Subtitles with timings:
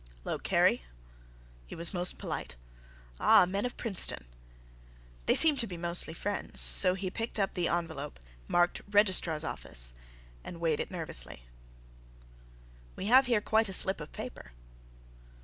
[0.23, 0.83] "'Lo, Kerry."
[1.67, 2.55] He was most polite.
[3.19, 4.25] "Ah, men of Princeton."
[5.27, 9.93] They seemed to be mostly friends, so he picked up the envelope marked "Registrar's Office,"
[10.43, 11.43] and weighed it nervously.
[12.95, 14.53] "We have here quite a slip of paper."